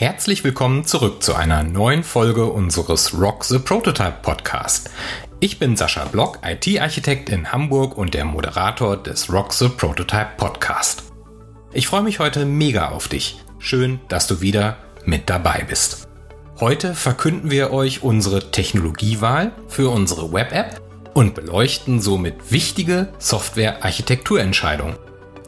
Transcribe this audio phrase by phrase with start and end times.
[0.00, 4.88] Herzlich willkommen zurück zu einer neuen Folge unseres Rock the Prototype Podcast.
[5.40, 11.02] Ich bin Sascha Block, IT-Architekt in Hamburg und der Moderator des Rock the Prototype Podcast.
[11.74, 13.44] Ich freue mich heute mega auf dich.
[13.58, 16.08] Schön, dass du wieder mit dabei bist.
[16.60, 20.80] Heute verkünden wir euch unsere Technologiewahl für unsere Web-App
[21.12, 24.96] und beleuchten somit wichtige Software-Architekturentscheidungen.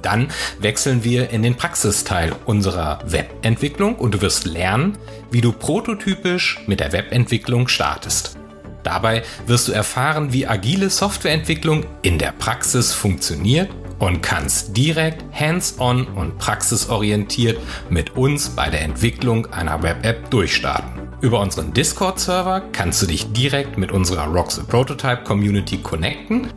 [0.02, 0.28] Dann
[0.58, 4.98] wechseln wir in den Praxisteil unserer Webentwicklung und du wirst lernen,
[5.30, 8.36] wie du prototypisch mit der Webentwicklung startest.
[8.82, 13.70] Dabei wirst du erfahren, wie agile Softwareentwicklung in der Praxis funktioniert
[14.00, 21.02] und kannst direkt hands-on und praxisorientiert mit uns bei der Entwicklung einer Web-App durchstarten.
[21.20, 26.48] Über unseren Discord-Server kannst du dich direkt mit unserer Rock the Prototype Community connecten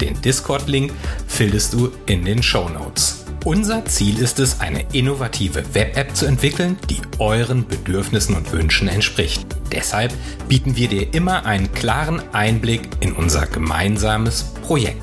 [0.00, 0.92] den Discord-Link
[1.26, 3.24] findest du in den Show Notes.
[3.44, 9.46] Unser Ziel ist es, eine innovative Web-App zu entwickeln, die euren Bedürfnissen und Wünschen entspricht.
[9.70, 10.12] Deshalb
[10.48, 15.00] bieten wir dir immer einen klaren Einblick in unser gemeinsames Projekt.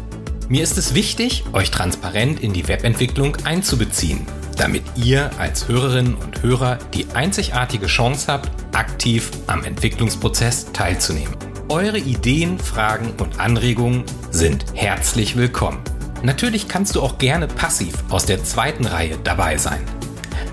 [0.49, 6.43] Mir ist es wichtig, euch transparent in die Webentwicklung einzubeziehen, damit ihr als Hörerinnen und
[6.43, 11.42] Hörer die einzigartige Chance habt, aktiv am Entwicklungsprozess teilzunehmen.
[11.73, 15.79] Eure Ideen, Fragen und Anregungen sind herzlich willkommen.
[16.21, 19.81] Natürlich kannst du auch gerne passiv aus der zweiten Reihe dabei sein.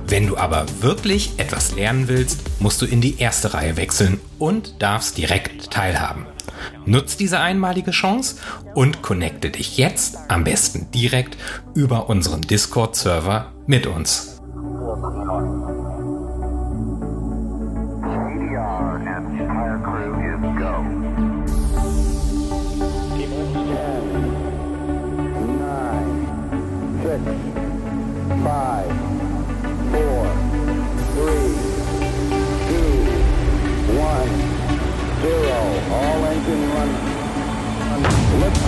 [0.07, 4.81] Wenn du aber wirklich etwas lernen willst, musst du in die erste Reihe wechseln und
[4.81, 6.25] darfst direkt teilhaben.
[6.87, 8.37] Nutz diese einmalige Chance
[8.75, 11.37] und connecte dich jetzt am besten direkt
[11.75, 14.41] über unseren Discord-Server mit uns.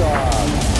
[0.02, 0.71] In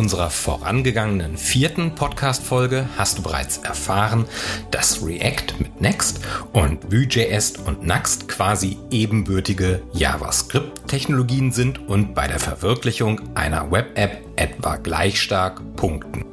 [0.00, 4.24] unserer vorangegangenen vierten Podcast-Folge hast du bereits erfahren,
[4.70, 6.20] dass React mit Next
[6.54, 14.76] und Vue.js und Next quasi ebenbürtige JavaScript-Technologien sind und bei der Verwirklichung einer Web-App etwa
[14.76, 16.24] gleich stark punkten.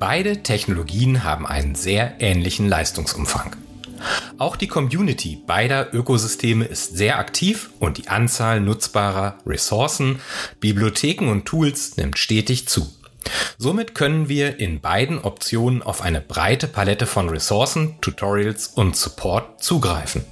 [0.00, 3.61] Beide Technologien haben einen sehr ähnlichen Leistungsumfang.
[4.42, 10.18] Auch die Community beider Ökosysteme ist sehr aktiv und die Anzahl nutzbarer Ressourcen,
[10.58, 12.92] Bibliotheken und Tools nimmt stetig zu.
[13.56, 19.62] Somit können wir in beiden Optionen auf eine breite Palette von Ressourcen, Tutorials und Support
[19.62, 20.24] zugreifen.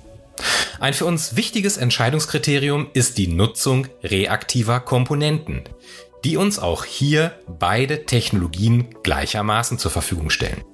[0.81, 5.62] Ein für uns wichtiges Entscheidungskriterium ist die Nutzung reaktiver Komponenten,
[6.25, 10.65] die uns auch hier beide Technologien gleichermaßen zur Verfügung stellen.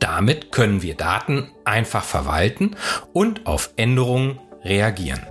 [0.00, 2.76] Damit können wir Daten einfach verwalten
[3.12, 5.26] und auf Änderungen reagieren.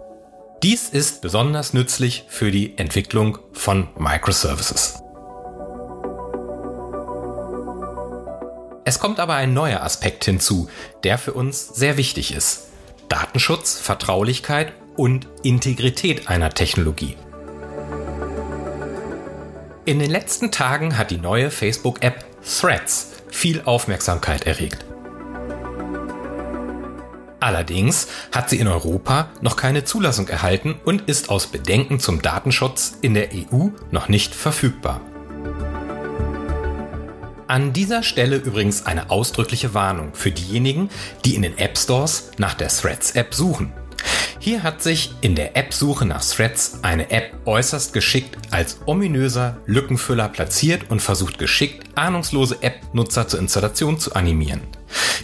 [0.64, 5.04] Dies ist besonders nützlich für die Entwicklung von Microservices.
[8.86, 10.70] Es kommt aber ein neuer Aspekt hinzu,
[11.04, 12.70] der für uns sehr wichtig ist.
[13.10, 17.18] Datenschutz, Vertraulichkeit und Integrität einer Technologie.
[19.86, 24.86] In den letzten Tagen hat die neue Facebook-App Threads viel Aufmerksamkeit erregt.
[27.40, 32.98] Allerdings hat sie in Europa noch keine Zulassung erhalten und ist aus Bedenken zum Datenschutz
[33.02, 35.02] in der EU noch nicht verfügbar.
[37.48, 40.90] An dieser Stelle übrigens eine ausdrückliche Warnung für diejenigen,
[41.26, 43.74] die in den App Stores nach der Threads App suchen.
[44.44, 50.28] Hier hat sich in der App-Suche nach Threads eine App äußerst geschickt als ominöser Lückenfüller
[50.28, 54.60] platziert und versucht geschickt, ahnungslose App-Nutzer zur Installation zu animieren.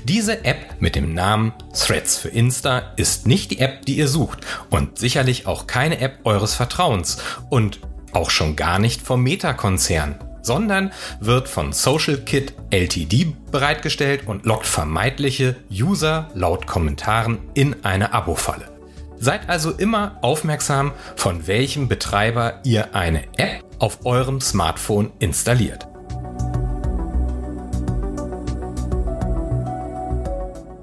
[0.06, 4.40] Diese App mit dem Namen Threads für Insta ist nicht die App, die ihr sucht
[4.70, 7.18] und sicherlich auch keine App eures Vertrauens
[7.50, 7.82] und
[8.14, 15.58] auch schon gar nicht vom Meta-Konzern sondern wird von SocialKit LTD bereitgestellt und lockt vermeintliche
[15.70, 18.79] User laut Kommentaren in eine Abo-Falle.
[19.20, 25.88] Seid also immer aufmerksam, von welchem Betreiber ihr eine App auf eurem Smartphone installiert.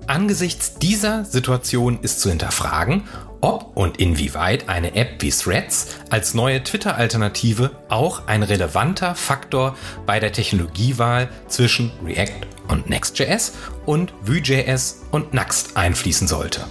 [0.06, 3.04] Angesichts dieser Situation ist zu hinterfragen,
[3.40, 10.20] ob und inwieweit eine App wie Threads als neue Twitter-Alternative auch ein relevanter Faktor bei
[10.20, 13.52] der Technologiewahl zwischen React und Next.js
[13.84, 16.64] und Vue.js und Nuxt einfließen sollte.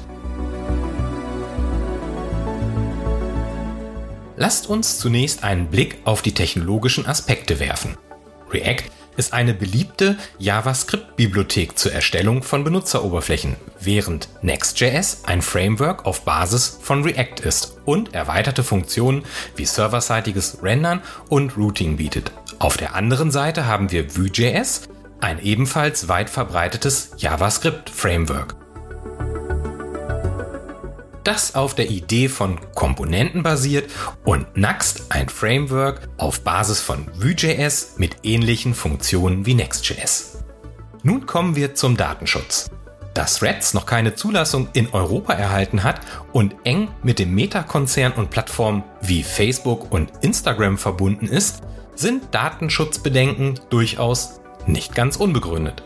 [4.37, 7.97] Lasst uns zunächst einen Blick auf die technologischen Aspekte werfen.
[8.51, 8.83] React
[9.17, 17.03] ist eine beliebte JavaScript-Bibliothek zur Erstellung von Benutzeroberflächen, während Next.js ein Framework auf Basis von
[17.03, 19.23] React ist und erweiterte Funktionen
[19.55, 22.31] wie serverseitiges Rendern und Routing bietet.
[22.59, 24.81] Auf der anderen Seite haben wir Vue.js,
[25.21, 28.64] ein ebenfalls weit verbreitetes JavaScript-Framework
[31.25, 33.91] das auf der Idee von Komponenten basiert
[34.23, 40.43] und Nuxt ein Framework auf Basis von Vue.js mit ähnlichen Funktionen wie Next.js.
[41.03, 42.69] Nun kommen wir zum Datenschutz.
[43.13, 46.01] Da Threads noch keine Zulassung in Europa erhalten hat
[46.33, 51.61] und eng mit dem Meta-Konzern und Plattformen wie Facebook und Instagram verbunden ist,
[51.95, 55.83] sind Datenschutzbedenken durchaus nicht ganz unbegründet.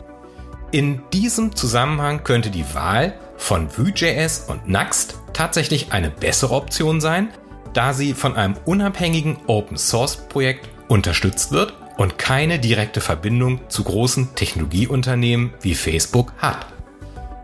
[0.72, 7.30] In diesem Zusammenhang könnte die Wahl von Vue.js und Nuxt tatsächlich eine bessere Option sein,
[7.72, 13.82] da sie von einem unabhängigen Open Source Projekt unterstützt wird und keine direkte Verbindung zu
[13.82, 16.66] großen Technologieunternehmen wie Facebook hat.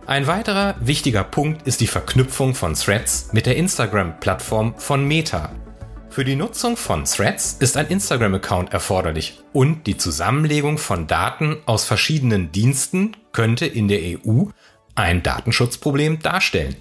[0.06, 5.50] Ein weiterer wichtiger Punkt ist die Verknüpfung von Threads mit der Instagram-Plattform von Meta.
[6.10, 11.84] Für die Nutzung von Threads ist ein Instagram-Account erforderlich und die Zusammenlegung von Daten aus
[11.84, 14.44] verschiedenen Diensten könnte in der EU
[14.96, 16.76] ein Datenschutzproblem darstellen.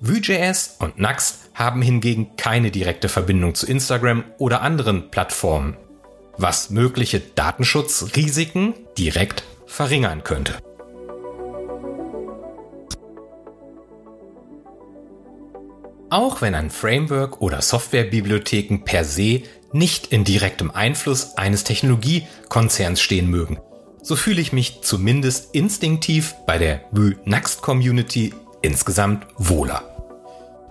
[0.00, 5.76] Vue.js und Nuxt haben hingegen keine direkte Verbindung zu Instagram oder anderen Plattformen,
[6.36, 10.54] was mögliche Datenschutzrisiken direkt verringern könnte.
[16.10, 23.28] Auch wenn ein Framework oder Softwarebibliotheken per se nicht in direktem Einfluss eines Technologiekonzerns stehen
[23.28, 23.58] mögen,
[24.08, 28.32] so fühle ich mich zumindest instinktiv bei der Vue-Nuxt Community
[28.62, 29.82] insgesamt wohler.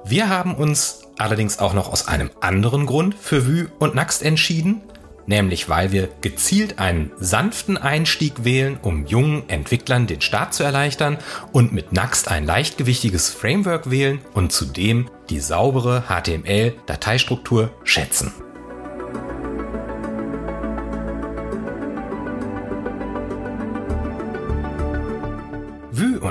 [0.04, 4.82] Wir haben uns allerdings auch noch aus einem anderen Grund für Vue und Nuxt entschieden,
[5.28, 11.20] nämlich weil wir gezielt einen sanften Einstieg wählen, um jungen Entwicklern den Start zu erleichtern
[11.52, 18.34] und mit Nuxt ein leichtgewichtiges Framework wählen und zudem die saubere HTML-Dateistruktur schätzen.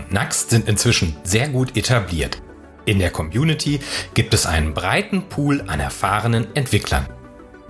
[0.06, 2.40] Und Nuxt sind inzwischen sehr gut etabliert.
[2.84, 3.80] In der Community
[4.14, 7.08] gibt es einen breiten Pool an erfahrenen Entwicklern.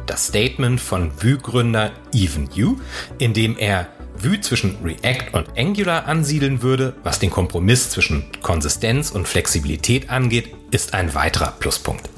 [0.06, 2.76] Das Statement von Vue-Gründer Even Yu,
[3.18, 9.10] in dem er Vue zwischen React und Angular ansiedeln würde, was den Kompromiss zwischen Konsistenz
[9.10, 12.08] und Flexibilität angeht, ist ein weiterer Pluspunkt.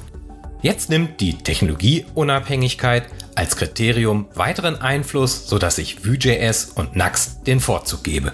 [0.61, 8.03] Jetzt nimmt die Technologieunabhängigkeit als Kriterium weiteren Einfluss, sodass ich Vue.js und Nuxt den Vorzug
[8.03, 8.33] gebe.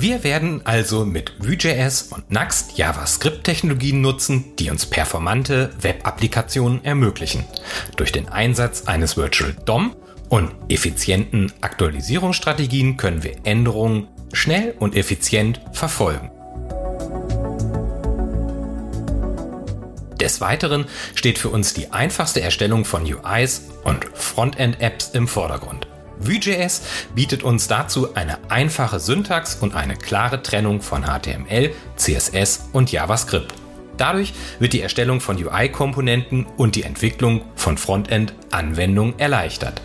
[0.00, 7.44] Wir werden also mit Vue.js und Nuxt JavaScript-Technologien nutzen, die uns performante Web-Applikationen ermöglichen.
[7.96, 9.94] Durch den Einsatz eines Virtual DOM
[10.30, 16.30] und effizienten Aktualisierungsstrategien können wir Änderungen schnell und effizient verfolgen.
[20.18, 25.89] Des Weiteren steht für uns die einfachste Erstellung von UIs und Frontend-Apps im Vordergrund.
[26.22, 26.82] Vue.js
[27.14, 33.54] bietet uns dazu eine einfache Syntax und eine klare Trennung von HTML, CSS und JavaScript.
[33.96, 39.80] Dadurch wird die Erstellung von UI-Komponenten und die Entwicklung von Frontend-Anwendungen erleichtert.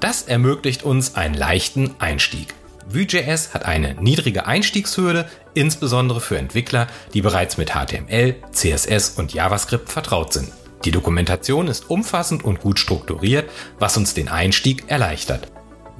[0.00, 2.54] Das ermöglicht uns einen leichten Einstieg.
[2.88, 9.88] Vue.js hat eine niedrige Einstiegshürde, insbesondere für Entwickler, die bereits mit HTML, CSS und JavaScript
[9.88, 10.50] vertraut sind.
[10.84, 13.48] Die Dokumentation ist umfassend und gut strukturiert,
[13.78, 15.46] was uns den Einstieg erleichtert.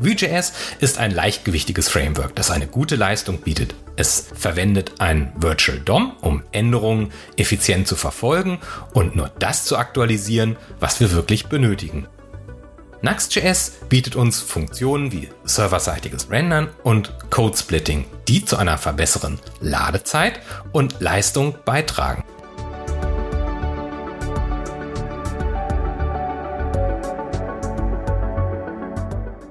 [0.01, 3.75] Vue.js ist ein leichtgewichtiges Framework, das eine gute Leistung bietet.
[3.97, 8.61] Es verwendet ein Virtual DOM, um Änderungen effizient zu verfolgen
[8.95, 12.07] und nur das zu aktualisieren, was wir wirklich benötigen.
[13.03, 20.41] Nuxt.js bietet uns Funktionen wie serverseitiges Rendern und Code Splitting, die zu einer verbesserten Ladezeit
[20.73, 22.25] und Leistung beitragen.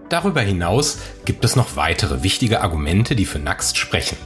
[0.10, 4.18] Darüber hinaus gibt es noch weitere wichtige Argumente, die für Nuxt sprechen.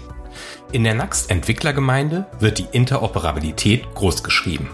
[0.71, 4.69] In der Nuxt-Entwicklergemeinde wird die Interoperabilität großgeschrieben.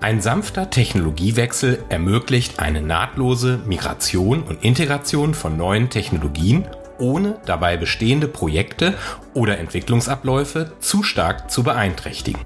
[0.00, 6.66] Ein sanfter Technologiewechsel ermöglicht eine nahtlose Migration und Integration von neuen Technologien,
[6.98, 8.94] ohne dabei bestehende Projekte
[9.34, 12.40] oder Entwicklungsabläufe zu stark zu beeinträchtigen.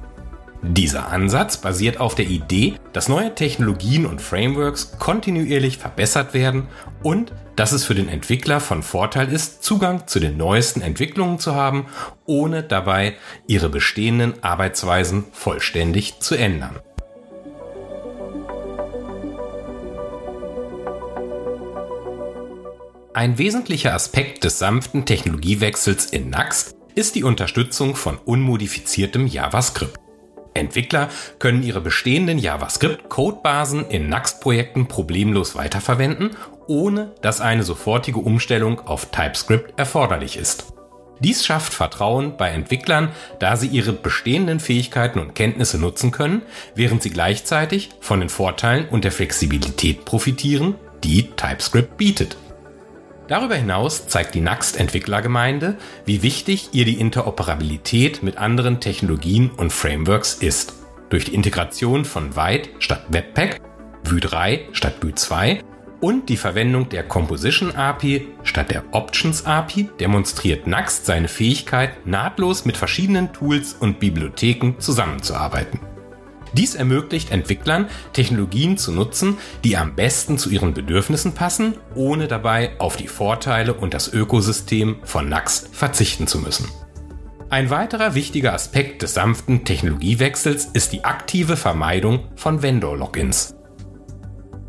[0.62, 6.68] Dieser Ansatz basiert auf der Idee, dass neue Technologien und Frameworks kontinuierlich verbessert werden
[7.02, 11.54] und dass es für den Entwickler von Vorteil ist, Zugang zu den neuesten Entwicklungen zu
[11.54, 11.86] haben,
[12.26, 13.14] ohne dabei
[13.46, 16.80] ihre bestehenden Arbeitsweisen vollständig zu ändern.
[23.14, 30.00] Ein wesentlicher Aspekt des sanften Technologiewechsels in Nuxt ist die Unterstützung von unmodifiziertem JavaScript.
[30.54, 31.08] Entwickler
[31.38, 36.30] können ihre bestehenden JavaScript-Codebasen in Nuxt-Projekten problemlos weiterverwenden,
[36.66, 40.74] ohne dass eine sofortige Umstellung auf TypeScript erforderlich ist.
[41.20, 46.42] Dies schafft Vertrauen bei Entwicklern, da sie ihre bestehenden Fähigkeiten und Kenntnisse nutzen können,
[46.74, 52.36] während sie gleichzeitig von den Vorteilen und der Flexibilität profitieren, die TypeScript bietet.
[53.28, 60.34] Darüber hinaus zeigt die Nuxt-Entwicklergemeinde, wie wichtig ihr die Interoperabilität mit anderen Technologien und Frameworks
[60.34, 60.74] ist.
[61.08, 63.60] Durch die Integration von Vite statt Webpack,
[64.04, 65.62] Vue 3 statt Vue 2
[66.00, 72.64] und die Verwendung der Composition API statt der Options API demonstriert Nuxt seine Fähigkeit, nahtlos
[72.64, 75.80] mit verschiedenen Tools und Bibliotheken zusammenzuarbeiten.
[76.54, 82.78] Dies ermöglicht Entwicklern, Technologien zu nutzen, die am besten zu ihren Bedürfnissen passen, ohne dabei
[82.78, 86.68] auf die Vorteile und das Ökosystem von Nuxt verzichten zu müssen.
[87.50, 93.54] Ein weiterer wichtiger Aspekt des sanften Technologiewechsels ist die aktive Vermeidung von Vendor-Logins.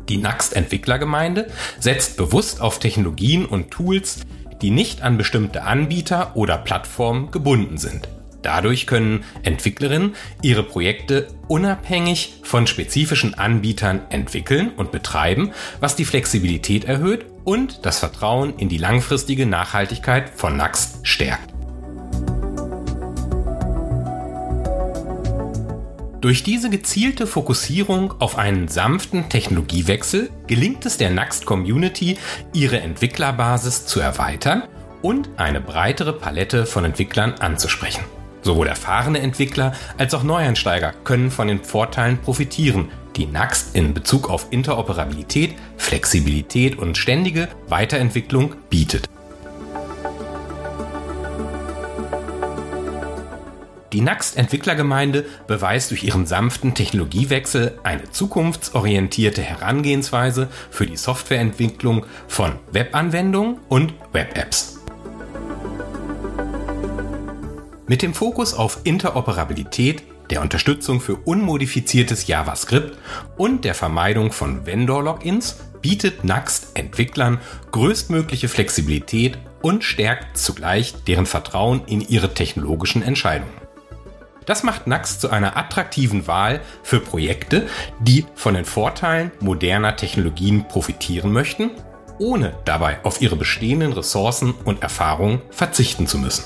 [0.08, 1.48] Die Nuxt-Entwicklergemeinde
[1.80, 4.20] setzt bewusst auf Technologien und Tools,
[4.62, 8.08] die nicht an bestimmte Anbieter oder Plattformen gebunden sind.
[8.42, 16.84] Dadurch können Entwicklerinnen ihre Projekte unabhängig von spezifischen Anbietern entwickeln und betreiben, was die Flexibilität
[16.84, 21.55] erhöht und das Vertrauen in die langfristige Nachhaltigkeit von Nuxt stärkt.
[26.26, 32.18] Durch diese gezielte Fokussierung auf einen sanften Technologiewechsel gelingt es der Nuxt Community,
[32.52, 34.64] ihre Entwicklerbasis zu erweitern
[35.02, 38.02] und eine breitere Palette von Entwicklern anzusprechen.
[38.42, 44.28] Sowohl erfahrene Entwickler als auch Neueinsteiger können von den Vorteilen profitieren, die Nuxt in Bezug
[44.28, 49.08] auf Interoperabilität, Flexibilität und ständige Weiterentwicklung bietet.
[53.96, 63.56] Die Nuxt-Entwicklergemeinde beweist durch ihren sanften Technologiewechsel eine zukunftsorientierte Herangehensweise für die Softwareentwicklung von Webanwendungen
[63.70, 64.80] und Web-Apps.
[67.86, 72.98] Mit dem Fokus auf Interoperabilität, der Unterstützung für unmodifiziertes JavaScript
[73.38, 81.80] und der Vermeidung von Vendor-Logins bietet Nuxt Entwicklern größtmögliche Flexibilität und stärkt zugleich deren Vertrauen
[81.86, 83.65] in ihre technologischen Entscheidungen.
[84.46, 87.66] Das macht Nuxt zu einer attraktiven Wahl für Projekte,
[87.98, 91.72] die von den Vorteilen moderner Technologien profitieren möchten,
[92.18, 96.44] ohne dabei auf ihre bestehenden Ressourcen und Erfahrungen verzichten zu müssen.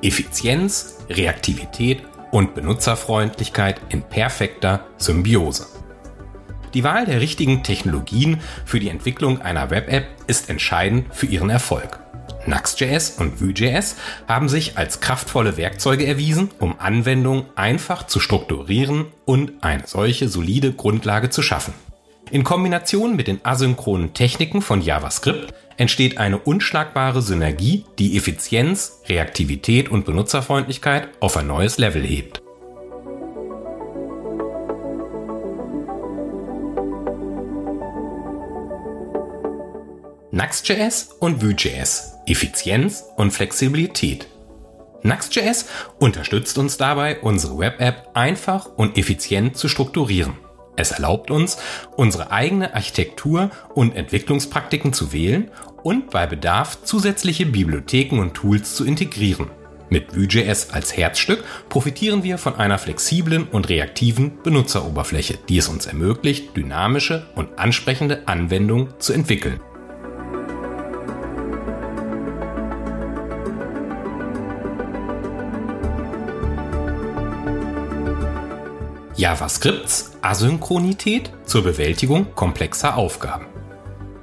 [0.00, 5.73] Effizienz, Reaktivität und Benutzerfreundlichkeit in perfekter Symbiose.
[6.74, 12.00] Die Wahl der richtigen Technologien für die Entwicklung einer Web-App ist entscheidend für ihren Erfolg.
[12.46, 13.96] Nuxt.js und Vue.js
[14.28, 20.72] haben sich als kraftvolle Werkzeuge erwiesen, um Anwendungen einfach zu strukturieren und eine solche solide
[20.72, 21.74] Grundlage zu schaffen.
[22.30, 29.88] In Kombination mit den asynchronen Techniken von JavaScript entsteht eine unschlagbare Synergie, die Effizienz, Reaktivität
[29.88, 32.43] und Benutzerfreundlichkeit auf ein neues Level hebt.
[40.34, 44.26] Nuxt.js und Vue.js, Effizienz und Flexibilität.
[45.04, 45.66] Nuxt.js
[46.00, 50.32] unterstützt uns dabei, unsere Web-App einfach und effizient zu strukturieren.
[50.74, 51.58] Es erlaubt uns,
[51.94, 55.52] unsere eigene Architektur und Entwicklungspraktiken zu wählen
[55.84, 59.52] und bei Bedarf zusätzliche Bibliotheken und Tools zu integrieren.
[59.88, 65.86] Mit Vue.js als Herzstück profitieren wir von einer flexiblen und reaktiven Benutzeroberfläche, die es uns
[65.86, 69.60] ermöglicht, dynamische und ansprechende Anwendungen zu entwickeln.
[79.16, 83.46] JavaScripts Asynchronität zur Bewältigung komplexer Aufgaben.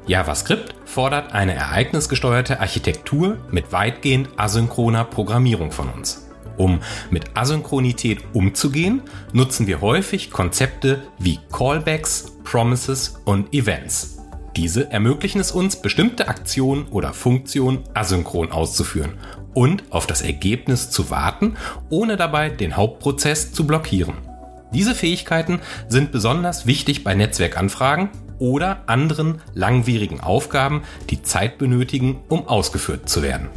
[0.05, 6.27] JavaScript fordert eine ereignisgesteuerte Architektur mit weitgehend asynchroner Programmierung von uns.
[6.57, 14.17] Um mit Asynchronität umzugehen, nutzen wir häufig Konzepte wie Callbacks, Promises und Events.
[14.57, 19.13] Diese ermöglichen es uns, bestimmte Aktionen oder Funktionen asynchron auszuführen
[19.53, 21.55] und auf das Ergebnis zu warten,
[21.89, 24.30] ohne dabei den Hauptprozess zu blockieren.
[24.73, 25.59] Diese Fähigkeiten
[25.89, 28.09] sind besonders wichtig bei Netzwerkanfragen
[28.39, 33.49] oder anderen langwierigen Aufgaben, die Zeit benötigen, um ausgeführt zu werden.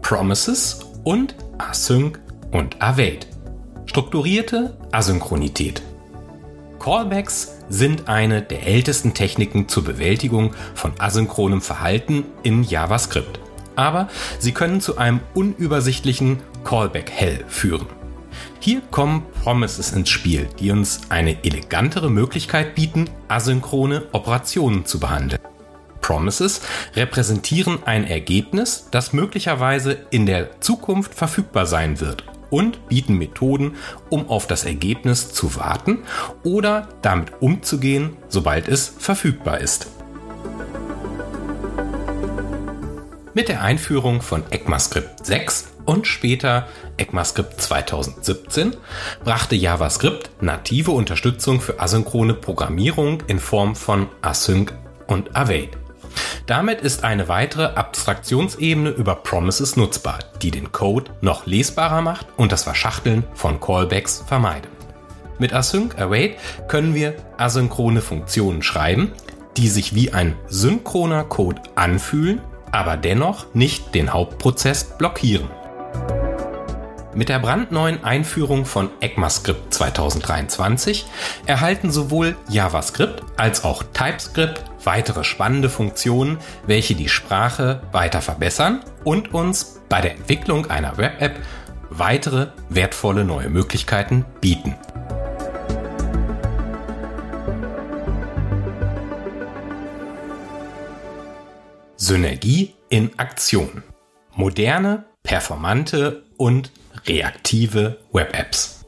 [0.00, 2.18] Promises und Async
[2.50, 3.26] und Await.
[3.84, 5.82] Strukturierte Asynchronität.
[6.78, 13.40] Callbacks sind eine der ältesten Techniken zur Bewältigung von asynchronem Verhalten in JavaScript.
[13.76, 14.08] Aber
[14.38, 17.86] sie können zu einem unübersichtlichen Callback-Hell führen.
[18.60, 25.40] Hier kommen Promises ins Spiel, die uns eine elegantere Möglichkeit bieten, asynchrone Operationen zu behandeln.
[26.00, 26.62] Promises
[26.96, 33.76] repräsentieren ein Ergebnis, das möglicherweise in der Zukunft verfügbar sein wird und bieten Methoden,
[34.08, 35.98] um auf das Ergebnis zu warten
[36.44, 39.88] oder damit umzugehen, sobald es verfügbar ist.
[43.34, 48.76] Mit der Einführung von ECMAScript 6 und später ECMAScript 2017
[49.22, 54.74] brachte JavaScript native Unterstützung für asynchrone Programmierung in Form von Async
[55.06, 55.70] und Await.
[56.46, 62.52] Damit ist eine weitere Abstraktionsebene über Promises nutzbar, die den Code noch lesbarer macht und
[62.52, 64.70] das Verschachteln von Callbacks vermeidet.
[65.38, 69.12] Mit Async Await können wir asynchrone Funktionen schreiben,
[69.56, 72.40] die sich wie ein synchroner Code anfühlen,
[72.72, 75.48] aber dennoch nicht den Hauptprozess blockieren.
[77.14, 81.06] Mit der brandneuen Einführung von ECMAScript 2023
[81.46, 89.34] erhalten sowohl JavaScript als auch TypeScript weitere spannende Funktionen, welche die Sprache weiter verbessern und
[89.34, 91.40] uns bei der Entwicklung einer Web-App
[91.90, 94.74] weitere wertvolle neue Möglichkeiten bieten.
[101.96, 103.82] Synergie in Aktion.
[104.34, 106.70] Moderne, performante und
[107.06, 108.84] reaktive Web-Apps.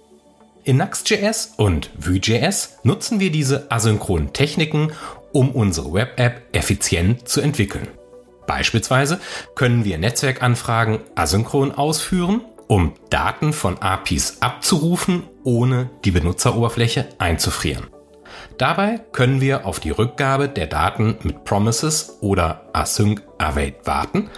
[0.63, 4.93] In Nuxt.js und Vue.js nutzen wir diese asynchronen Techniken,
[5.33, 7.89] um unsere Web-App effizient zu entwickeln.
[8.47, 9.21] Beispielsweise
[9.55, 17.87] können wir Netzwerkanfragen asynchron ausführen, um Daten von APIs abzurufen, ohne die Benutzeroberfläche einzufrieren.
[18.59, 24.31] Dabei können wir auf die Rückgabe der Daten mit Promises oder Async Await warten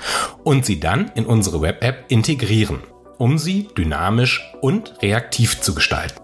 [0.45, 2.85] und sie dann in unsere Web-App integrieren,
[3.19, 6.22] um sie dynamisch und reaktiv zu gestalten.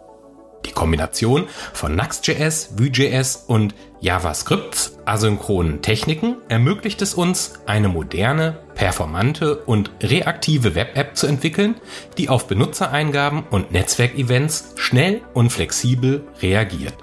[0.78, 9.90] Kombination von Nuxt.js, Vue.js und JavaScripts asynchronen Techniken ermöglicht es uns, eine moderne, performante und
[10.00, 11.74] reaktive Web-App zu entwickeln,
[12.16, 16.94] die auf Benutzereingaben und Netzwerkevents schnell und flexibel reagiert.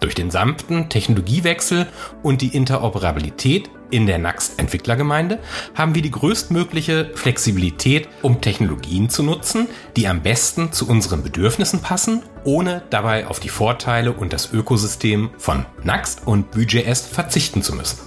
[0.00, 1.86] Durch den sanften Technologiewechsel
[2.24, 5.38] und die Interoperabilität in der Next-Entwicklergemeinde
[5.74, 11.80] haben wir die größtmögliche Flexibilität, um Technologien zu nutzen, die am besten zu unseren Bedürfnissen
[11.80, 17.74] passen, ohne dabei auf die Vorteile und das Ökosystem von Next und Vue.js verzichten zu
[17.74, 17.98] müssen.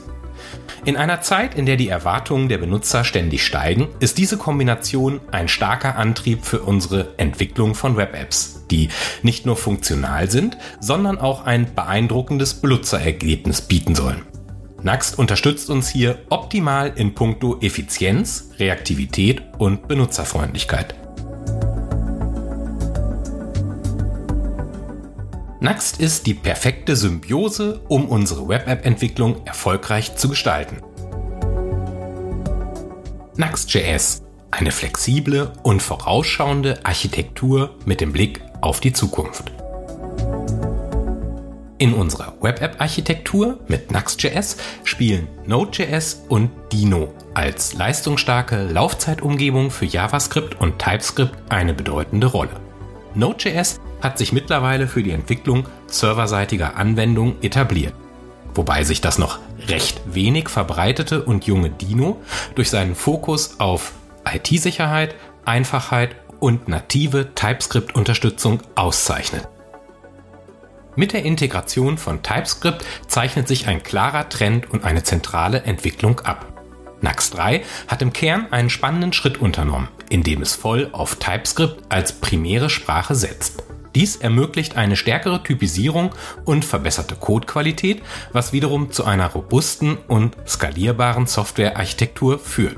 [0.85, 5.49] In einer Zeit, in der die Erwartungen der Benutzer ständig steigen, ist diese Kombination ein
[5.49, 8.89] starker Antrieb für unsere Entwicklung von Web-Apps, die
[9.21, 14.21] nicht nur funktional sind, sondern auch ein beeindruckendes Benutzerergebnis bieten sollen.
[14.81, 20.95] Next unterstützt uns hier optimal in puncto Effizienz, Reaktivität und Benutzerfreundlichkeit.
[25.59, 30.77] Next ist die perfekte Symbiose, um unsere Web-App-Entwicklung erfolgreich zu gestalten.
[33.35, 39.51] Next.js, eine flexible und vorausschauende Architektur mit dem Blick auf die Zukunft.
[41.79, 50.77] In unserer Web-App-Architektur mit Nuxt.js spielen Node.js und Dino als leistungsstarke Laufzeitumgebung für JavaScript und
[50.77, 52.51] TypeScript eine bedeutende Rolle.
[53.15, 57.93] Node.js hat sich mittlerweile für die Entwicklung serverseitiger Anwendungen etabliert,
[58.55, 59.39] wobei sich das noch
[59.69, 62.19] recht wenig verbreitete und junge Dino
[62.55, 63.93] durch seinen Fokus auf
[64.29, 65.15] IT-Sicherheit,
[65.45, 69.47] Einfachheit und native TypeScript-Unterstützung auszeichnet.
[70.95, 76.45] Mit der Integration von TypeScript zeichnet sich ein klarer Trend und eine zentrale Entwicklung ab.
[77.01, 82.13] Nax 3 hat im Kern einen spannenden Schritt unternommen, indem es voll auf TypeScript als
[82.13, 83.63] primäre Sprache setzt.
[83.95, 86.13] Dies ermöglicht eine stärkere Typisierung
[86.45, 88.01] und verbesserte Codequalität,
[88.33, 92.77] was wiederum zu einer robusten und skalierbaren Softwarearchitektur führt.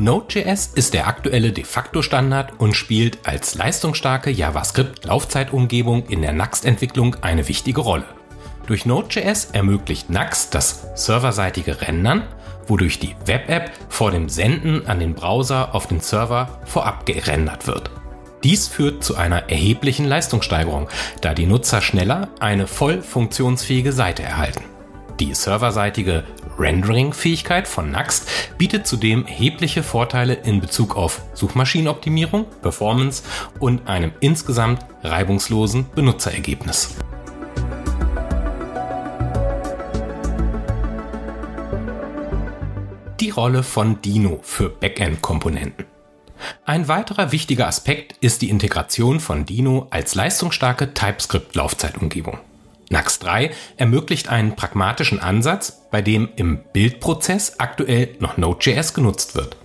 [0.00, 7.16] Node.js ist der aktuelle de facto Standard und spielt als leistungsstarke JavaScript-Laufzeitumgebung in der Nuxt-Entwicklung
[7.20, 8.06] eine wichtige Rolle.
[8.66, 12.22] Durch Node.js ermöglicht Nuxt das serverseitige Rendern,
[12.66, 17.90] wodurch die Web-App vor dem Senden an den Browser auf den Server vorab gerendert wird.
[18.42, 20.88] Dies führt zu einer erheblichen Leistungssteigerung,
[21.20, 24.69] da die Nutzer schneller eine voll funktionsfähige Seite erhalten.
[25.20, 26.24] Die serverseitige
[26.58, 33.22] Rendering-Fähigkeit von Nuxt bietet zudem erhebliche Vorteile in Bezug auf Suchmaschinenoptimierung, Performance
[33.58, 36.96] und einem insgesamt reibungslosen Benutzerergebnis.
[43.20, 45.84] Die Rolle von Dino für Backend-Komponenten.
[46.64, 52.38] Ein weiterer wichtiger Aspekt ist die Integration von Dino als leistungsstarke TypeScript-Laufzeitumgebung.
[52.92, 59.56] NAX 3 ermöglicht einen pragmatischen Ansatz, bei dem im Bildprozess aktuell noch Node.js genutzt wird.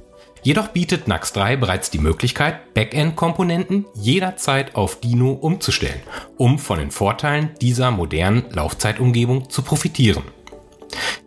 [0.43, 6.01] Jedoch bietet NAX 3 bereits die Möglichkeit, Backend-Komponenten jederzeit auf Dino umzustellen,
[6.37, 10.23] um von den Vorteilen dieser modernen Laufzeitumgebung zu profitieren.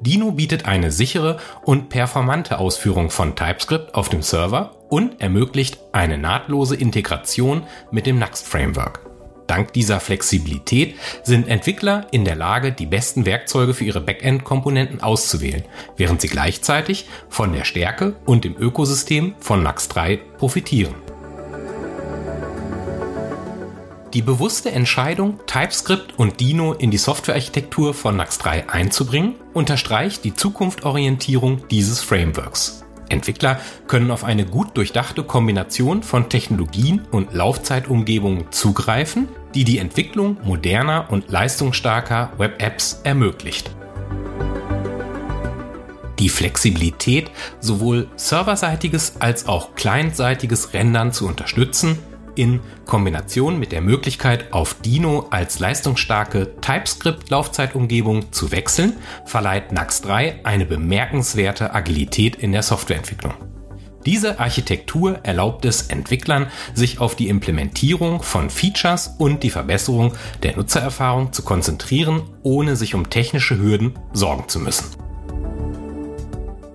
[0.00, 6.16] Dino bietet eine sichere und performante Ausführung von TypeScript auf dem Server und ermöglicht eine
[6.16, 9.07] nahtlose Integration mit dem Nuxt Framework.
[9.48, 15.64] Dank dieser Flexibilität sind Entwickler in der Lage, die besten Werkzeuge für ihre Backend-Komponenten auszuwählen,
[15.96, 20.94] während sie gleichzeitig von der Stärke und dem Ökosystem von Nux 3 profitieren.
[24.14, 30.34] Die bewusste Entscheidung, TypeScript und Dino in die Softwarearchitektur von Nux 3 einzubringen, unterstreicht die
[30.34, 32.84] Zukunftsorientierung dieses Frameworks.
[33.08, 40.38] Entwickler können auf eine gut durchdachte Kombination von Technologien und Laufzeitumgebungen zugreifen, die die Entwicklung
[40.44, 43.70] moderner und leistungsstarker Web-Apps ermöglicht.
[46.18, 51.98] Die Flexibilität, sowohl serverseitiges als auch clientseitiges Rendern zu unterstützen,
[52.38, 58.94] in Kombination mit der Möglichkeit, auf Dino als leistungsstarke TypeScript-Laufzeitumgebung zu wechseln,
[59.26, 63.34] verleiht NAX 3 eine bemerkenswerte Agilität in der Softwareentwicklung.
[64.06, 70.56] Diese Architektur erlaubt es Entwicklern, sich auf die Implementierung von Features und die Verbesserung der
[70.56, 74.86] Nutzererfahrung zu konzentrieren, ohne sich um technische Hürden sorgen zu müssen.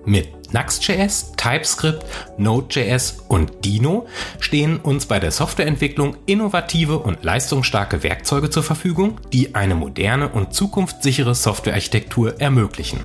[0.04, 2.04] Mit Nuxt.js, TypeScript,
[2.38, 4.06] Node.js und Dino
[4.38, 10.54] stehen uns bei der Softwareentwicklung innovative und leistungsstarke Werkzeuge zur Verfügung, die eine moderne und
[10.54, 13.04] zukunftssichere Softwarearchitektur ermöglichen.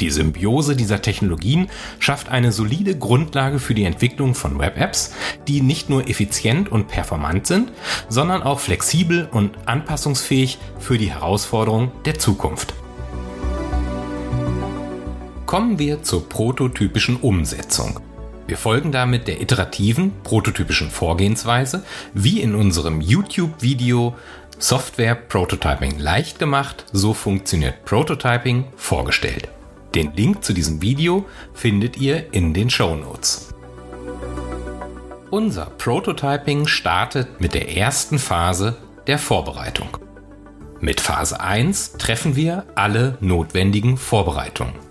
[0.00, 1.68] Die Symbiose dieser Technologien
[2.00, 5.12] schafft eine solide Grundlage für die Entwicklung von Web-Apps,
[5.46, 7.70] die nicht nur effizient und performant sind,
[8.08, 12.74] sondern auch flexibel und anpassungsfähig für die Herausforderungen der Zukunft.
[15.50, 17.98] Kommen wir zur prototypischen Umsetzung.
[18.46, 21.82] Wir folgen damit der iterativen, prototypischen Vorgehensweise,
[22.14, 24.14] wie in unserem YouTube-Video
[24.60, 29.48] Software Prototyping leicht gemacht, so funktioniert Prototyping vorgestellt.
[29.96, 33.52] Den Link zu diesem Video findet ihr in den Show Notes.
[35.30, 38.76] Unser Prototyping startet mit der ersten Phase
[39.08, 39.96] der Vorbereitung.
[40.78, 44.89] Mit Phase 1 treffen wir alle notwendigen Vorbereitungen.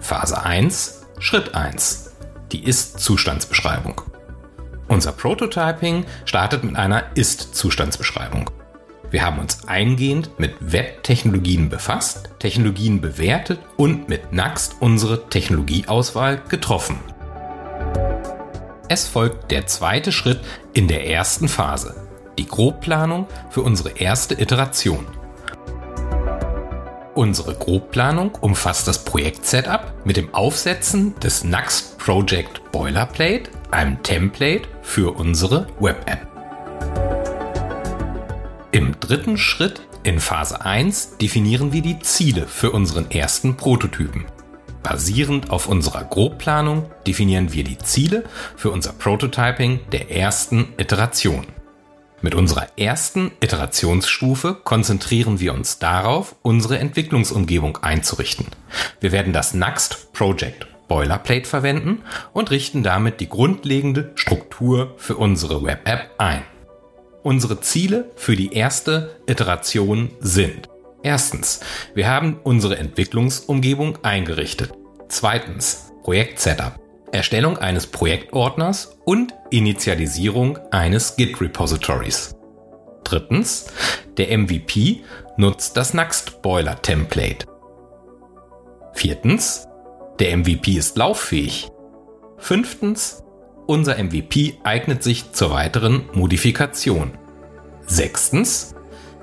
[0.00, 2.12] Phase 1, Schritt 1.
[2.52, 4.00] Die Ist-Zustandsbeschreibung.
[4.88, 8.50] Unser Prototyping startet mit einer Ist-Zustandsbeschreibung.
[9.10, 16.98] Wir haben uns eingehend mit Web-Technologien befasst, Technologien bewertet und mit Nuxt unsere Technologieauswahl getroffen.
[18.88, 20.40] Es folgt der zweite Schritt
[20.72, 21.94] in der ersten Phase,
[22.38, 25.06] die Grobplanung für unsere erste Iteration.
[27.18, 35.16] Unsere Grobplanung umfasst das Projekt-Setup mit dem Aufsetzen des Nuxt Project Boilerplate, einem Template für
[35.16, 36.28] unsere Web-App.
[39.00, 44.26] dritten Schritt in Phase 1 definieren wir die Ziele für unseren ersten Prototypen.
[44.84, 48.22] Basierend auf unserer Grobplanung definieren wir die Ziele
[48.54, 51.48] für unser Prototyping der ersten Iteration.
[52.20, 58.46] Mit unserer ersten Iterationsstufe konzentrieren wir uns darauf, unsere Entwicklungsumgebung einzurichten.
[59.00, 62.02] Wir werden das Next Project Boilerplate verwenden
[62.32, 66.42] und richten damit die grundlegende Struktur für unsere Web-App ein.
[67.22, 70.68] Unsere Ziele für die erste Iteration sind
[71.02, 71.60] Erstens,
[71.94, 74.72] wir haben unsere Entwicklungsumgebung eingerichtet.
[75.08, 76.87] Zweitens, Projekt-Setup.
[77.12, 82.34] Erstellung eines Projektordners und Initialisierung eines Git-Repositories.
[83.04, 83.66] Drittens,
[84.16, 85.02] der MVP
[85.36, 87.46] nutzt das Next Boiler Template.
[88.92, 89.66] Viertens,
[90.18, 91.70] der MVP ist lauffähig.
[92.36, 93.22] Fünftens,
[93.66, 97.16] unser MVP eignet sich zur weiteren Modifikation.
[97.86, 98.74] Sechstens,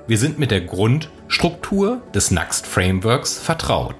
[0.06, 3.96] wir sind mit der Grundstruktur des Next Frameworks vertraut.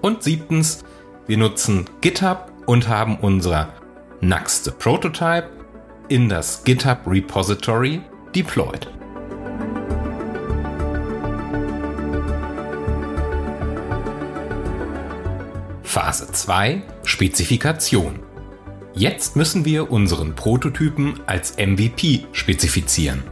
[0.00, 0.84] Und siebtens,
[1.26, 3.72] wir nutzen GitHub und haben unser
[4.20, 5.48] Next Prototype
[6.08, 8.02] in das GitHub Repository
[8.34, 8.88] deployed.
[15.82, 18.20] Phase 2 Spezifikation.
[18.94, 23.22] Jetzt müssen wir unseren Prototypen als MVP spezifizieren.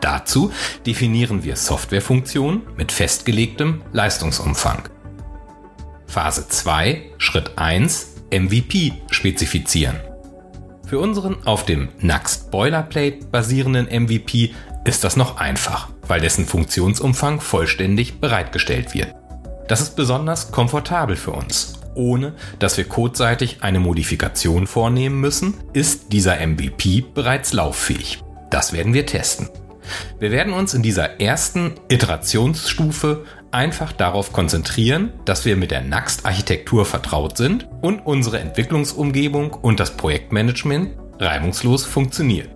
[0.00, 0.50] Dazu
[0.86, 4.88] definieren wir Softwarefunktionen mit festgelegtem Leistungsumfang.
[6.06, 9.96] Phase 2 Schritt 1 MVP spezifizieren.
[10.86, 17.40] Für unseren auf dem Next Boilerplate basierenden MVP ist das noch einfach, weil dessen Funktionsumfang
[17.40, 19.14] vollständig bereitgestellt wird.
[19.68, 26.12] Das ist besonders komfortabel für uns ohne dass wir codeseitig eine Modifikation vornehmen müssen, ist
[26.12, 28.22] dieser MVP bereits lauffähig.
[28.50, 29.48] Das werden wir testen.
[30.18, 36.84] Wir werden uns in dieser ersten Iterationsstufe einfach darauf konzentrieren, dass wir mit der Next-Architektur
[36.86, 42.48] vertraut sind und unsere Entwicklungsumgebung und das Projektmanagement reibungslos funktioniert.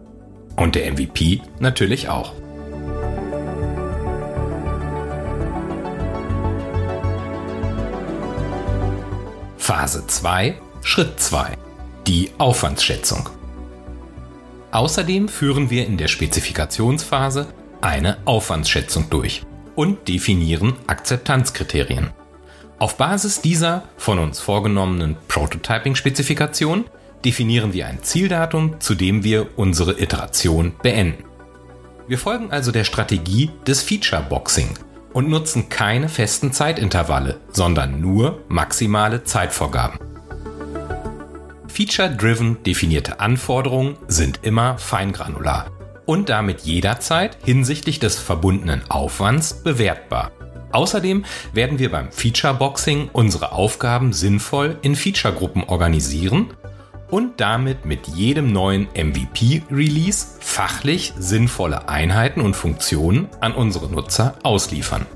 [0.57, 2.33] Und der MVP natürlich auch.
[9.59, 11.57] Phase 2, Schritt 2.
[12.07, 13.31] Die Aufwandsschätzung.
[14.71, 17.47] Außerdem führen wir in der Spezifikationsphase
[17.81, 19.43] eine Aufwandsschätzung durch
[19.75, 22.11] und definieren Akzeptanzkriterien.
[22.79, 26.85] Auf Basis dieser von uns vorgenommenen Prototyping-Spezifikation
[27.25, 31.25] definieren wir ein Zieldatum, zu dem wir unsere Iteration beenden.
[32.07, 34.69] Wir folgen also der Strategie des Feature Boxing
[35.13, 39.99] und nutzen keine festen Zeitintervalle, sondern nur maximale Zeitvorgaben.
[41.69, 45.74] Feature-driven definierte Anforderungen sind immer feingranular
[46.07, 50.33] und damit jederzeit hinsichtlich des verbundenen Aufwands bewertbar.
[50.73, 56.51] Außerdem werden wir beim Feature-Boxing unsere Aufgaben sinnvoll in Feature-Gruppen organisieren
[57.11, 65.07] und damit mit jedem neuen MVP-Release fachlich sinnvolle Einheiten und Funktionen an unsere Nutzer ausliefern.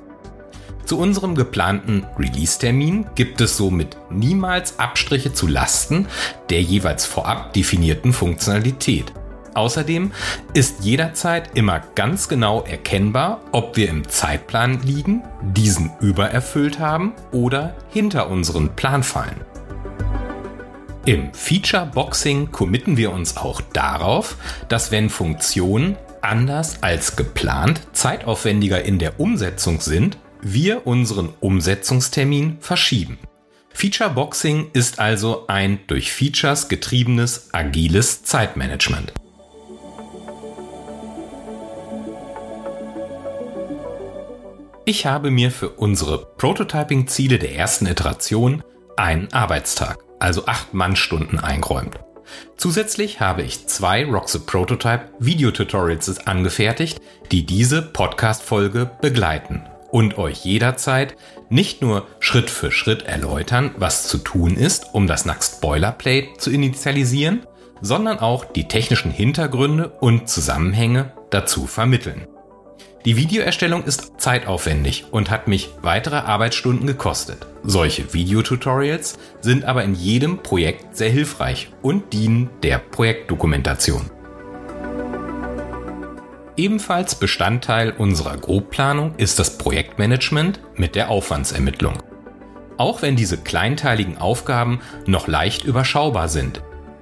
[0.84, 6.06] Zu unserem geplanten Release-Termin gibt es somit niemals Abstriche zu Lasten
[6.50, 9.12] der jeweils vorab definierten Funktionalität.
[9.54, 10.12] Außerdem
[10.54, 17.74] ist jederzeit immer ganz genau erkennbar, ob wir im Zeitplan liegen, diesen übererfüllt haben oder
[17.90, 19.40] hinter unseren Plan fallen.
[21.04, 24.36] Im Feature Boxing committen wir uns auch darauf,
[24.68, 33.18] dass wenn Funktionen anders als geplant zeitaufwendiger in der Umsetzung sind, wir unseren Umsetzungstermin verschieben.
[33.70, 39.12] Feature Boxing ist also ein durch Features getriebenes agiles Zeitmanagement.
[44.88, 48.64] Ich habe mir für unsere Prototyping-Ziele der ersten Iteration
[48.96, 51.98] einen Arbeitstag also 8 Mannstunden eingeräumt.
[52.56, 61.16] Zusätzlich habe ich zwei Rock Prototype Videotutorials angefertigt, die diese Podcast-Folge begleiten und euch jederzeit
[61.50, 66.50] nicht nur Schritt für Schritt erläutern, was zu tun ist, um das Next Boilerplate zu
[66.50, 67.42] initialisieren,
[67.82, 72.26] sondern auch die technischen Hintergründe und Zusammenhänge dazu vermitteln.
[73.08, 77.46] Die Videoerstellung ist zeitaufwendig und hat mich weitere Arbeitsstunden gekostet.
[77.62, 84.10] Solche Videotutorials sind aber in jedem Projekt sehr hilfreich und dienen der Projektdokumentation.
[86.58, 92.02] Ebenfalls Bestandteil unserer Grobplanung ist das Projektmanagement mit der Aufwandsermittlung.
[92.76, 96.60] Auch wenn diese kleinteiligen Aufgaben noch leicht überschaubar sind,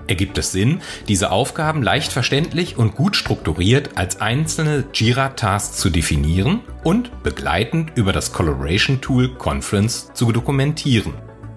[0.09, 6.61] ergibt es Sinn, diese Aufgaben leicht verständlich und gut strukturiert als einzelne Jira-Tasks zu definieren
[6.85, 11.14] und begleitend über das Collaboration Tool Conference zu dokumentieren.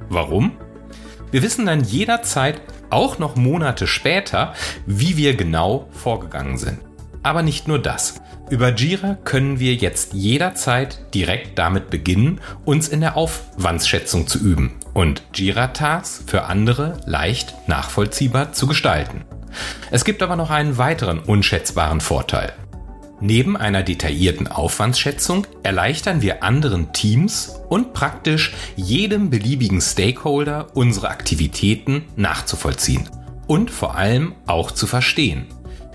[0.09, 0.53] Warum?
[1.31, 4.53] Wir wissen dann jederzeit, auch noch Monate später,
[4.85, 6.79] wie wir genau vorgegangen sind.
[7.21, 8.15] Aber nicht nur das.
[8.49, 14.78] Über Jira können wir jetzt jederzeit direkt damit beginnen, uns in der Aufwandsschätzung zu üben
[14.99, 19.21] und Jira-Tasks für andere leicht nachvollziehbar zu gestalten.
[19.91, 22.51] Es gibt aber noch einen weiteren unschätzbaren Vorteil.
[23.21, 32.03] Neben einer detaillierten Aufwandsschätzung erleichtern wir anderen Teams und praktisch jedem beliebigen Stakeholder unsere Aktivitäten
[32.17, 33.09] nachzuvollziehen
[33.47, 35.45] und vor allem auch zu verstehen.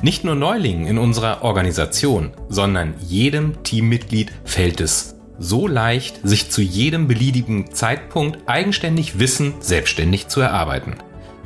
[0.01, 6.63] Nicht nur Neulingen in unserer Organisation, sondern jedem Teammitglied fällt es so leicht, sich zu
[6.63, 10.95] jedem beliebigen Zeitpunkt eigenständig Wissen selbstständig zu erarbeiten.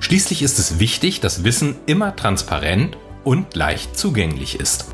[0.00, 4.86] Schließlich ist es wichtig, dass Wissen immer transparent und leicht zugänglich ist.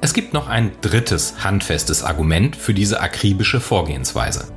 [0.00, 4.48] Es gibt noch ein drittes handfestes Argument für diese akribische Vorgehensweise.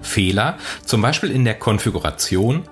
[0.00, 2.62] Fehler, zum Beispiel in der Konfiguration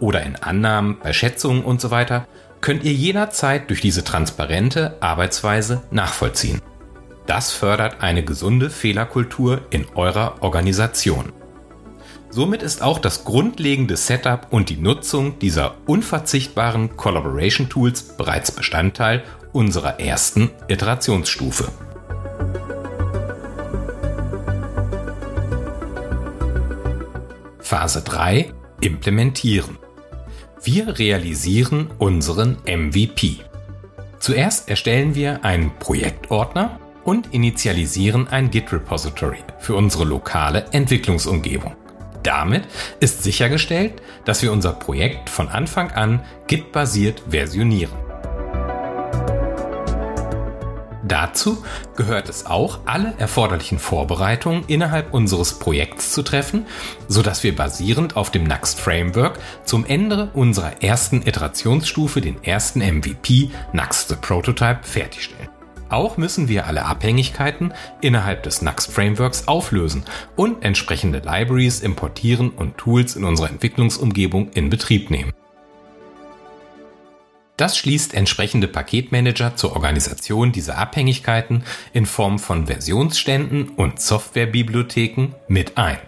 [0.00, 2.26] oder in Annahmen, bei Schätzungen weiter,
[2.60, 6.60] könnt ihr jederzeit durch diese transparente Arbeitsweise nachvollziehen.
[7.26, 11.32] Das fördert eine gesunde Fehlerkultur in eurer Organisation.
[12.28, 19.22] Somit ist auch das grundlegende Setup und die Nutzung dieser unverzichtbaren Collaboration Tools bereits Bestandteil
[19.52, 21.70] unserer ersten Iterationsstufe.
[27.60, 29.78] Phase 3 Implementieren.
[30.62, 33.38] Wir realisieren unseren MVP.
[34.18, 41.76] Zuerst erstellen wir einen Projektordner und initialisieren ein Git-Repository für unsere lokale Entwicklungsumgebung.
[42.22, 42.64] Damit
[43.00, 47.92] ist sichergestellt, dass wir unser Projekt von Anfang an Git-basiert versionieren.
[51.06, 51.62] Dazu
[51.96, 56.66] gehört es auch, alle erforderlichen Vorbereitungen innerhalb unseres Projekts zu treffen,
[57.08, 63.50] sodass wir basierend auf dem Next Framework zum Ende unserer ersten Iterationsstufe den ersten MVP
[63.74, 65.43] Next the Prototype fertigstellen.
[65.88, 70.04] Auch müssen wir alle Abhängigkeiten innerhalb des Next Frameworks auflösen
[70.36, 75.32] und entsprechende Libraries importieren und Tools in unserer Entwicklungsumgebung in Betrieb nehmen.
[77.56, 85.78] Das schließt entsprechende Paketmanager zur Organisation dieser Abhängigkeiten in Form von Versionsständen und Softwarebibliotheken mit
[85.78, 85.98] ein.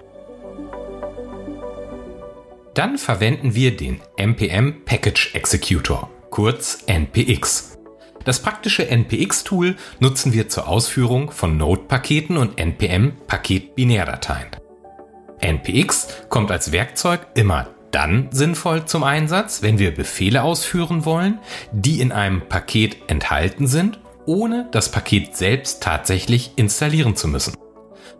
[2.74, 7.75] Dann verwenden wir den npm Package Executor, kurz NPX.
[8.26, 14.48] Das praktische NPX-Tool nutzen wir zur Ausführung von Node-Paketen und npm-Paket-Binärdateien.
[15.40, 21.38] NPX kommt als Werkzeug immer dann sinnvoll zum Einsatz, wenn wir Befehle ausführen wollen,
[21.70, 27.54] die in einem Paket enthalten sind, ohne das Paket selbst tatsächlich installieren zu müssen.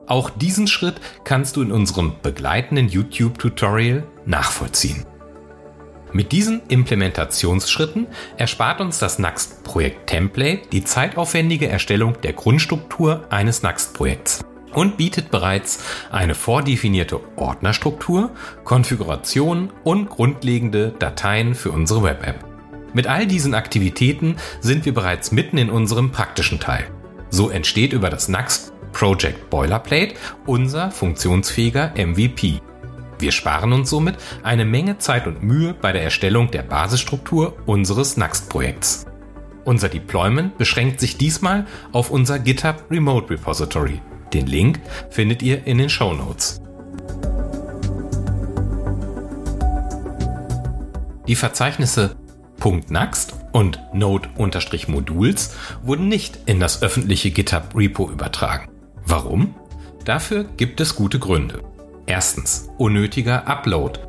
[0.07, 5.05] Auch diesen Schritt kannst du in unserem begleitenden YouTube-Tutorial nachvollziehen.
[6.13, 14.97] Mit diesen Implementationsschritten erspart uns das Next-Projekt-Template die zeitaufwendige Erstellung der Grundstruktur eines Next-Projekts und
[14.97, 18.31] bietet bereits eine vordefinierte Ordnerstruktur,
[18.65, 22.45] Konfiguration und grundlegende Dateien für unsere Web-App.
[22.93, 26.85] Mit all diesen Aktivitäten sind wir bereits mitten in unserem praktischen Teil.
[27.31, 30.15] So entsteht über das Next Project Boilerplate
[30.47, 32.61] unser funktionsfähiger MVP.
[33.19, 38.17] Wir sparen uns somit eine Menge Zeit und Mühe bei der Erstellung der Basisstruktur unseres
[38.17, 39.07] Next-Projekts.
[39.65, 44.01] Unser Deployment beschränkt sich diesmal auf unser GitHub Remote Repository,
[44.33, 46.61] den Link findet ihr in den Show Notes.
[51.27, 52.17] Die Verzeichnisse
[52.89, 58.69] .next und Node-Moduls wurden nicht in das öffentliche GitHub Repo übertragen.
[59.05, 59.55] Warum?
[60.05, 61.63] Dafür gibt es gute Gründe.
[62.07, 64.01] Erstens, unnötiger Upload.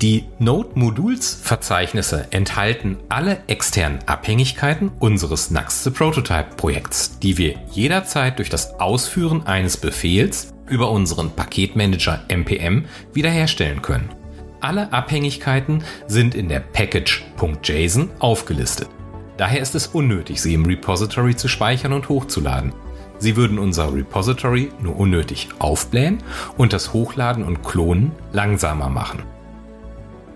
[0.00, 9.46] Die Node-Moduls-Verzeichnisse enthalten alle externen Abhängigkeiten unseres Nuxt Prototype-Projekts, die wir jederzeit durch das Ausführen
[9.46, 14.10] eines Befehls über unseren Paketmanager npm wiederherstellen können.
[14.60, 18.88] Alle Abhängigkeiten sind in der Package.json aufgelistet.
[19.36, 22.72] Daher ist es unnötig, sie im Repository zu speichern und hochzuladen.
[23.18, 26.22] Sie würden unser Repository nur unnötig aufblähen
[26.56, 29.22] und das Hochladen und Klonen langsamer machen.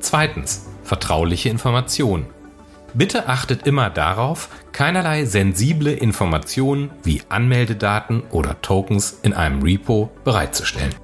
[0.01, 2.27] Zweitens, vertrauliche Informationen.
[2.95, 10.95] Bitte achtet immer darauf, keinerlei sensible Informationen wie Anmeldedaten oder Tokens in einem Repo bereitzustellen.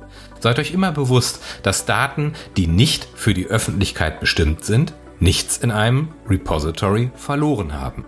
[0.41, 5.71] Seid euch immer bewusst, dass Daten, die nicht für die Öffentlichkeit bestimmt sind, nichts in
[5.71, 8.05] einem Repository verloren haben.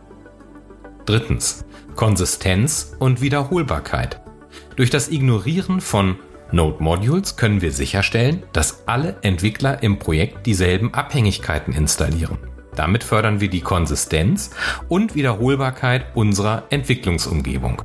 [1.07, 1.65] Drittens.
[2.01, 4.23] Konsistenz und Wiederholbarkeit.
[4.75, 6.17] Durch das Ignorieren von
[6.51, 12.39] Node Modules können wir sicherstellen, dass alle Entwickler im Projekt dieselben Abhängigkeiten installieren.
[12.75, 14.49] Damit fördern wir die Konsistenz
[14.89, 17.83] und Wiederholbarkeit unserer Entwicklungsumgebung.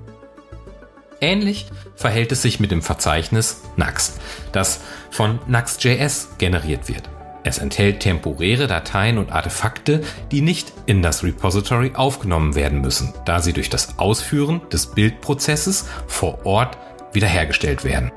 [1.20, 1.66] Ähnlich
[1.98, 4.22] verhält es sich mit dem Verzeichnis Nuxt,
[4.54, 4.80] das
[5.12, 7.10] von Nuxt.js generiert wird.
[7.46, 13.40] Es enthält temporäre Dateien und Artefakte, die nicht in das Repository aufgenommen werden müssen, da
[13.40, 16.80] sie durch das Ausführen des Bildprozesses vor Ort
[17.14, 18.12] wiederhergestellt werden.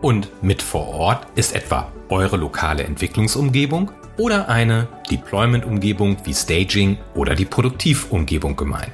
[0.00, 7.34] Und mit vor Ort ist etwa eure lokale Entwicklungsumgebung oder eine Deployment-Umgebung wie Staging oder
[7.34, 8.92] die Produktivumgebung gemeint.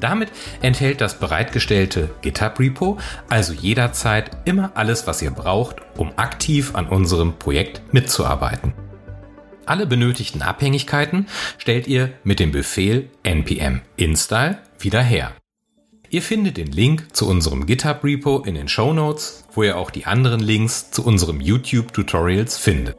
[0.00, 0.30] Damit
[0.62, 2.98] enthält das bereitgestellte GitHub-Repo
[3.28, 8.72] also jederzeit immer alles, was ihr braucht, um aktiv an unserem Projekt mitzuarbeiten.
[9.66, 11.26] Alle benötigten Abhängigkeiten
[11.58, 15.32] stellt ihr mit dem Befehl npm install wieder her.
[16.08, 20.06] Ihr findet den Link zu unserem GitHub-Repo in den Show Notes, wo ihr auch die
[20.06, 22.96] anderen Links zu unserem YouTube-Tutorials findet.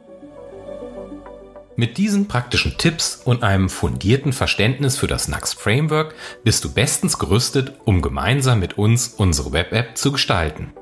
[1.74, 6.14] Mit diesen praktischen Tipps und einem fundierten Verständnis für das Nuxt Framework
[6.44, 10.74] bist du bestens gerüstet, um gemeinsam mit uns unsere Web-App zu gestalten.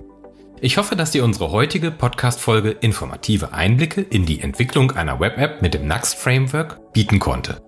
[0.61, 5.74] Ich hoffe, dass dir unsere heutige Podcast-Folge informative Einblicke in die Entwicklung einer Web-App mit
[5.74, 7.62] dem Nuxt Framework bieten konnte.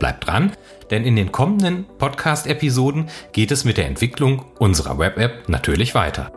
[0.00, 0.52] Bleib dran,
[0.90, 6.32] denn in den kommenden Podcast-Episoden geht es mit der Entwicklung unserer Web-App natürlich weiter.